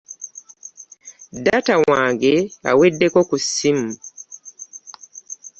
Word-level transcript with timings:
Data 1.45 1.73
wange 1.89 2.33
aweddeko 2.69 3.19
ku 3.29 3.35
ssimu. 3.43 3.89